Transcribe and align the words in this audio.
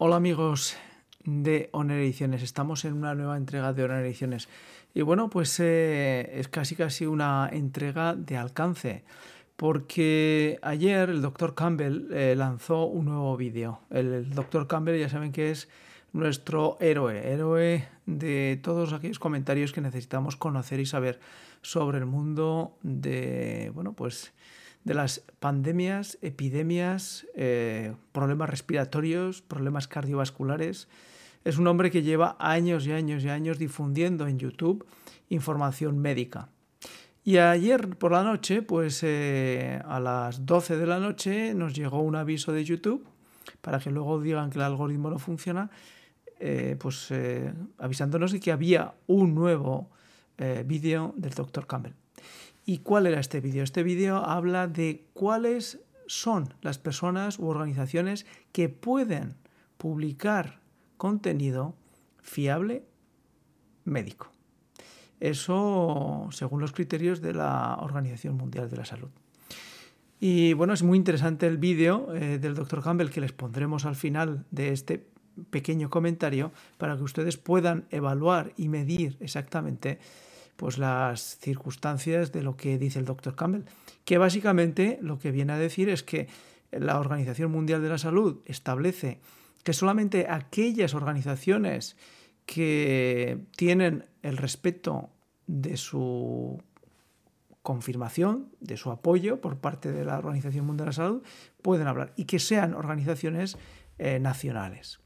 Hola 0.00 0.14
amigos 0.14 0.76
de 1.24 1.70
Honor 1.72 1.96
Ediciones, 1.96 2.44
estamos 2.44 2.84
en 2.84 2.92
una 2.92 3.16
nueva 3.16 3.36
entrega 3.36 3.72
de 3.72 3.82
Honor 3.82 4.04
Ediciones 4.04 4.48
y 4.94 5.02
bueno, 5.02 5.28
pues 5.28 5.58
eh, 5.58 6.38
es 6.38 6.46
casi 6.46 6.76
casi 6.76 7.04
una 7.04 7.50
entrega 7.52 8.14
de 8.14 8.36
alcance 8.36 9.02
porque 9.56 10.60
ayer 10.62 11.10
el 11.10 11.20
doctor 11.20 11.56
Campbell 11.56 12.12
eh, 12.12 12.36
lanzó 12.36 12.84
un 12.84 13.06
nuevo 13.06 13.36
vídeo. 13.36 13.80
El, 13.90 14.30
doctor 14.30 14.68
Campbell 14.68 15.00
ya 15.00 15.08
saben 15.08 15.32
que 15.32 15.50
es 15.50 15.68
nuestro 16.12 16.76
héroe, 16.78 17.32
héroe 17.32 17.88
de 18.06 18.60
todos 18.62 18.92
aquellos 18.92 19.18
comentarios 19.18 19.72
que 19.72 19.80
necesitamos 19.80 20.36
conocer 20.36 20.78
y 20.78 20.86
saber 20.86 21.18
sobre 21.60 21.98
el 21.98 22.06
mundo 22.06 22.78
de, 22.82 23.72
bueno, 23.74 23.94
pues 23.94 24.32
de 24.88 24.94
las 24.94 25.22
pandemias, 25.38 26.16
epidemias, 26.22 27.26
eh, 27.34 27.92
problemas 28.12 28.48
respiratorios, 28.48 29.42
problemas 29.42 29.86
cardiovasculares. 29.86 30.88
Es 31.44 31.58
un 31.58 31.66
hombre 31.66 31.90
que 31.90 32.02
lleva 32.02 32.38
años 32.40 32.86
y 32.86 32.92
años 32.92 33.22
y 33.22 33.28
años 33.28 33.58
difundiendo 33.58 34.26
en 34.26 34.38
YouTube 34.38 34.86
información 35.28 35.98
médica. 35.98 36.48
Y 37.22 37.36
ayer 37.36 37.98
por 37.98 38.12
la 38.12 38.22
noche, 38.22 38.62
pues 38.62 39.02
eh, 39.02 39.78
a 39.84 40.00
las 40.00 40.46
12 40.46 40.78
de 40.78 40.86
la 40.86 40.98
noche, 40.98 41.52
nos 41.52 41.74
llegó 41.74 42.00
un 42.00 42.16
aviso 42.16 42.52
de 42.52 42.64
YouTube 42.64 43.06
para 43.60 43.80
que 43.80 43.90
luego 43.90 44.22
digan 44.22 44.48
que 44.48 44.56
el 44.56 44.64
algoritmo 44.64 45.10
no 45.10 45.18
funciona, 45.18 45.70
eh, 46.40 46.76
pues 46.78 47.12
avisándonos 47.76 48.32
de 48.32 48.40
que 48.40 48.52
había 48.52 48.94
un 49.06 49.34
nuevo 49.34 49.90
vídeo 50.64 51.12
del 51.18 51.34
Dr. 51.34 51.66
Campbell. 51.66 51.92
¿Y 52.68 52.80
cuál 52.80 53.06
era 53.06 53.18
este 53.18 53.40
vídeo? 53.40 53.62
Este 53.62 53.82
vídeo 53.82 54.18
habla 54.18 54.68
de 54.68 55.06
cuáles 55.14 55.78
son 56.06 56.52
las 56.60 56.76
personas 56.76 57.38
u 57.38 57.46
organizaciones 57.46 58.26
que 58.52 58.68
pueden 58.68 59.36
publicar 59.78 60.60
contenido 60.98 61.74
fiable 62.20 62.84
médico. 63.86 64.30
Eso 65.18 66.28
según 66.30 66.60
los 66.60 66.72
criterios 66.72 67.22
de 67.22 67.32
la 67.32 67.78
Organización 67.80 68.36
Mundial 68.36 68.68
de 68.68 68.76
la 68.76 68.84
Salud. 68.84 69.08
Y 70.20 70.52
bueno, 70.52 70.74
es 70.74 70.82
muy 70.82 70.98
interesante 70.98 71.46
el 71.46 71.56
vídeo 71.56 72.14
eh, 72.14 72.38
del 72.38 72.54
Dr. 72.54 72.82
Campbell 72.82 73.08
que 73.08 73.22
les 73.22 73.32
pondremos 73.32 73.86
al 73.86 73.96
final 73.96 74.44
de 74.50 74.72
este 74.74 75.06
pequeño 75.48 75.88
comentario 75.88 76.52
para 76.76 76.98
que 76.98 77.02
ustedes 77.02 77.38
puedan 77.38 77.86
evaluar 77.88 78.52
y 78.58 78.68
medir 78.68 79.16
exactamente 79.20 80.00
pues 80.58 80.76
las 80.76 81.38
circunstancias 81.38 82.32
de 82.32 82.42
lo 82.42 82.56
que 82.56 82.78
dice 82.78 82.98
el 82.98 83.04
doctor 83.04 83.36
Campbell, 83.36 83.62
que 84.04 84.18
básicamente 84.18 84.98
lo 85.00 85.20
que 85.20 85.30
viene 85.30 85.52
a 85.52 85.56
decir 85.56 85.88
es 85.88 86.02
que 86.02 86.26
la 86.72 86.98
Organización 86.98 87.52
Mundial 87.52 87.80
de 87.80 87.88
la 87.88 87.96
Salud 87.96 88.40
establece 88.44 89.20
que 89.62 89.72
solamente 89.72 90.26
aquellas 90.28 90.94
organizaciones 90.94 91.96
que 92.44 93.46
tienen 93.54 94.06
el 94.22 94.36
respeto 94.36 95.10
de 95.46 95.76
su 95.76 96.60
confirmación, 97.62 98.50
de 98.58 98.76
su 98.76 98.90
apoyo 98.90 99.40
por 99.40 99.58
parte 99.58 99.92
de 99.92 100.04
la 100.04 100.18
Organización 100.18 100.66
Mundial 100.66 100.86
de 100.86 100.88
la 100.88 100.92
Salud, 100.92 101.22
pueden 101.62 101.86
hablar 101.86 102.14
y 102.16 102.24
que 102.24 102.40
sean 102.40 102.74
organizaciones 102.74 103.56
eh, 103.98 104.18
nacionales. 104.18 104.98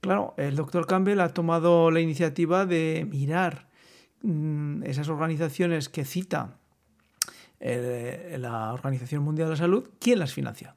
Claro, 0.00 0.32
el 0.38 0.56
doctor 0.56 0.86
Campbell 0.86 1.20
ha 1.20 1.34
tomado 1.34 1.90
la 1.90 2.00
iniciativa 2.00 2.64
de 2.64 3.06
mirar 3.10 3.70
esas 4.84 5.08
organizaciones 5.08 5.88
que 5.88 6.04
cita 6.04 6.58
eh, 7.60 8.36
la 8.38 8.72
Organización 8.72 9.22
Mundial 9.22 9.48
de 9.48 9.52
la 9.52 9.56
Salud, 9.56 9.88
¿quién 9.98 10.18
las 10.18 10.32
financia? 10.32 10.76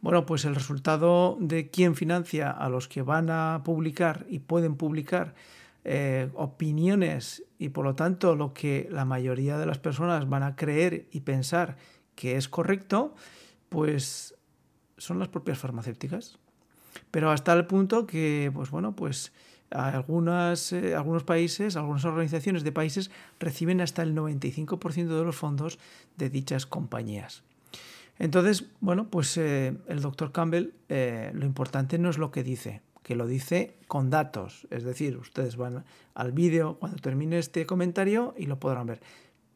Bueno, 0.00 0.26
pues 0.26 0.44
el 0.44 0.54
resultado 0.54 1.36
de 1.40 1.70
quién 1.70 1.96
financia 1.96 2.50
a 2.50 2.68
los 2.68 2.86
que 2.86 3.02
van 3.02 3.30
a 3.30 3.62
publicar 3.64 4.26
y 4.28 4.38
pueden 4.38 4.76
publicar 4.76 5.34
eh, 5.84 6.30
opiniones 6.34 7.42
y 7.58 7.70
por 7.70 7.84
lo 7.84 7.94
tanto 7.96 8.36
lo 8.36 8.54
que 8.54 8.88
la 8.90 9.04
mayoría 9.04 9.58
de 9.58 9.66
las 9.66 9.78
personas 9.78 10.28
van 10.28 10.44
a 10.44 10.54
creer 10.54 11.08
y 11.10 11.20
pensar 11.20 11.76
que 12.14 12.36
es 12.36 12.48
correcto, 12.48 13.14
pues 13.68 14.36
son 14.98 15.18
las 15.18 15.28
propias 15.28 15.58
farmacéuticas. 15.58 16.38
Pero 17.10 17.30
hasta 17.30 17.52
el 17.52 17.66
punto 17.66 18.06
que, 18.06 18.50
pues 18.54 18.70
bueno, 18.70 18.94
pues 18.94 19.32
algunas, 19.70 20.72
eh, 20.72 20.94
algunos 20.94 21.24
países, 21.24 21.76
algunas 21.76 22.04
organizaciones 22.04 22.64
de 22.64 22.72
países 22.72 23.10
reciben 23.38 23.80
hasta 23.80 24.02
el 24.02 24.14
95% 24.14 25.18
de 25.18 25.24
los 25.24 25.36
fondos 25.36 25.78
de 26.16 26.30
dichas 26.30 26.66
compañías. 26.66 27.42
Entonces, 28.18 28.66
bueno, 28.80 29.08
pues 29.08 29.36
eh, 29.36 29.76
el 29.86 30.00
doctor 30.00 30.32
Campbell 30.32 30.74
eh, 30.88 31.30
lo 31.34 31.46
importante 31.46 31.98
no 31.98 32.10
es 32.10 32.18
lo 32.18 32.30
que 32.30 32.42
dice, 32.42 32.82
que 33.02 33.14
lo 33.14 33.26
dice 33.26 33.76
con 33.86 34.10
datos. 34.10 34.66
Es 34.70 34.82
decir, 34.82 35.16
ustedes 35.16 35.56
van 35.56 35.84
al 36.14 36.32
vídeo 36.32 36.78
cuando 36.78 36.98
termine 36.98 37.38
este 37.38 37.64
comentario 37.66 38.34
y 38.36 38.46
lo 38.46 38.58
podrán 38.58 38.86
ver. 38.86 39.00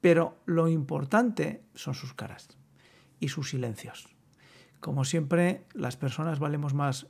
Pero 0.00 0.36
lo 0.44 0.68
importante 0.68 1.62
son 1.74 1.94
sus 1.94 2.12
caras 2.12 2.48
y 3.18 3.28
sus 3.28 3.50
silencios. 3.50 4.08
Como 4.80 5.04
siempre, 5.04 5.64
las 5.74 5.96
personas 5.96 6.38
valemos 6.38 6.74
más 6.74 7.06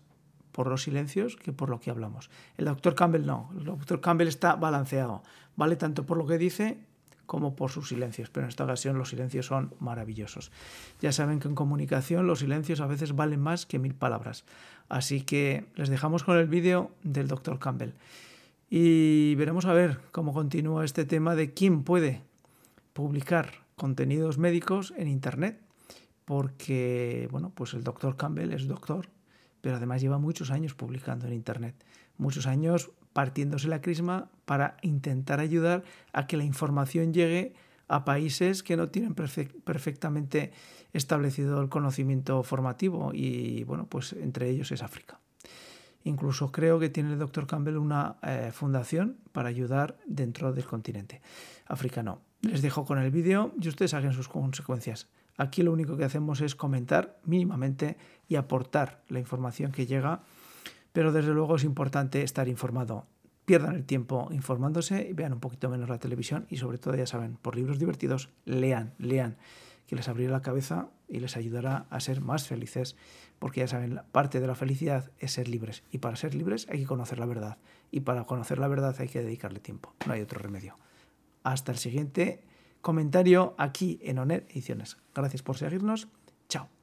por 0.53 0.67
los 0.67 0.83
silencios 0.83 1.37
que 1.37 1.53
por 1.53 1.71
lo 1.71 1.81
que 1.81 1.91
hablamos. 1.91 2.31
El 2.57 2.67
doctor 2.67 2.95
Campbell 2.95 3.27
no, 3.27 3.51
el 3.57 3.65
doctor 3.65 4.01
Campbell 4.01 4.29
está 4.29 4.57
balanceado, 4.57 5.23
vale 5.57 5.77
tanto 5.77 6.07
por 6.07 6.17
lo 6.17 6.27
que 6.27 6.39
dice 6.39 6.79
como 7.31 7.55
por 7.55 7.71
sus 7.71 7.89
silencios, 7.89 8.29
pero 8.29 8.45
en 8.45 8.49
esta 8.49 8.65
ocasión 8.65 8.99
los 8.99 9.11
silencios 9.11 9.47
son 9.47 9.73
maravillosos. 9.79 10.51
Ya 11.01 11.13
saben 11.13 11.39
que 11.39 11.47
en 11.47 11.55
comunicación 11.55 12.27
los 12.27 12.41
silencios 12.41 12.81
a 12.81 12.89
veces 12.89 13.15
valen 13.15 13.41
más 13.41 13.67
que 13.67 13.79
mil 13.79 13.95
palabras. 13.95 14.45
Así 14.89 15.21
que 15.23 15.67
les 15.77 15.89
dejamos 15.89 16.25
con 16.25 16.37
el 16.37 16.49
vídeo 16.49 16.91
del 17.05 17.29
doctor 17.29 17.61
Campbell. 17.61 17.93
Y 18.69 19.37
veremos 19.37 19.65
a 19.67 19.73
ver 19.73 20.01
cómo 20.11 20.35
continúa 20.35 20.85
este 20.85 21.05
tema 21.05 21.37
de 21.37 21.55
quién 21.55 21.85
puede 21.85 22.21
publicar 22.93 23.53
contenidos 23.77 24.39
médicos 24.39 24.93
en 24.97 25.07
Internet, 25.07 25.61
porque 26.25 27.29
bueno, 27.31 27.53
pues 27.55 27.75
el 27.75 27.85
doctor 27.85 28.17
Campbell 28.17 28.53
es 28.53 28.67
doctor, 28.67 29.07
pero 29.61 29.77
además 29.77 30.01
lleva 30.01 30.19
muchos 30.19 30.51
años 30.51 30.75
publicando 30.75 31.27
en 31.27 31.33
Internet, 31.33 31.75
muchos 32.17 32.47
años 32.47 32.91
partiéndose 33.13 33.69
la 33.69 33.81
crisma 33.81 34.31
para 34.45 34.77
intentar 34.83 35.41
ayudar 35.41 35.85
a 36.13 36.27
que 36.27 36.37
la 36.37 36.45
información 36.45 37.13
llegue 37.13 37.55
a 37.89 38.05
países 38.05 38.63
que 38.63 38.77
no 38.77 38.89
tienen 38.89 39.15
perfectamente 39.15 40.53
establecido 40.93 41.61
el 41.61 41.69
conocimiento 41.69 42.43
formativo 42.45 43.11
y 43.13 43.65
bueno, 43.65 43.87
pues 43.87 44.13
entre 44.13 44.49
ellos 44.49 44.71
es 44.71 44.83
África. 44.83 45.19
Incluso 46.05 46.51
creo 46.51 46.79
que 46.79 46.89
tiene 46.89 47.13
el 47.13 47.19
doctor 47.19 47.47
Campbell 47.47 47.77
una 47.77 48.17
eh, 48.23 48.51
fundación 48.53 49.19
para 49.33 49.49
ayudar 49.49 49.99
dentro 50.07 50.53
del 50.53 50.65
continente 50.65 51.21
africano. 51.67 52.21
Les 52.43 52.63
dejo 52.63 52.87
con 52.87 52.99
el 52.99 53.11
vídeo 53.11 53.53
y 53.61 53.69
ustedes 53.69 53.93
hagan 53.93 54.15
sus 54.15 54.29
consecuencias. 54.29 55.09
Aquí 55.41 55.63
lo 55.63 55.73
único 55.73 55.97
que 55.97 56.05
hacemos 56.05 56.43
es 56.43 56.55
comentar 56.55 57.19
mínimamente 57.25 57.97
y 58.29 58.37
aportar 58.37 59.01
la 59.09 59.21
información 59.21 59.73
que 59.73 59.87
llega, 59.87 60.21
pero 60.93 61.13
desde 61.13 61.33
luego 61.33 61.57
es 61.57 61.65
importante 61.65 62.23
estar 62.23 62.47
informado. 62.47 63.07
Pierdan 63.47 63.75
el 63.75 63.87
tiempo 63.87 64.29
informándose 64.33 65.09
y 65.09 65.15
vean 65.15 65.33
un 65.33 65.41
poquito 65.41 65.71
menos 65.71 65.89
la 65.89 65.99
televisión 65.99 66.45
y 66.51 66.59
sobre 66.59 66.77
todo, 66.77 66.95
ya 66.95 67.07
saben, 67.07 67.39
por 67.41 67.57
libros 67.57 67.79
divertidos, 67.79 68.29
lean, 68.45 68.93
lean, 68.99 69.39
que 69.87 69.97
les 69.97 70.11
abrirá 70.11 70.31
la 70.31 70.43
cabeza 70.43 70.91
y 71.09 71.21
les 71.21 71.39
ayudará 71.39 71.87
a 71.89 72.01
ser 72.01 72.21
más 72.21 72.47
felices, 72.47 72.95
porque 73.39 73.61
ya 73.61 73.67
saben, 73.67 74.03
parte 74.13 74.41
de 74.41 74.47
la 74.47 74.55
felicidad 74.55 75.11
es 75.21 75.33
ser 75.33 75.49
libres 75.49 75.85
y 75.91 75.99
para 75.99 76.17
ser 76.17 76.35
libres 76.35 76.67
hay 76.71 76.81
que 76.81 76.87
conocer 76.87 77.19
la 77.19 77.25
verdad 77.25 77.57
y 77.91 78.01
para 78.01 78.25
conocer 78.25 78.59
la 78.59 78.69
verdad 78.69 78.95
hay 78.99 79.09
que 79.09 79.23
dedicarle 79.23 79.61
tiempo, 79.61 79.95
no 80.07 80.13
hay 80.13 80.21
otro 80.21 80.39
remedio. 80.39 80.77
Hasta 81.45 81.73
el 81.73 81.79
siguiente 81.79 82.43
comentario 82.81 83.55
aquí 83.59 83.99
en 84.03 84.19
ONER 84.19 84.47
Ediciones. 84.51 84.97
Gracias 85.15 85.43
por 85.43 85.57
seguirnos. 85.57 86.09
Chao. 86.49 86.80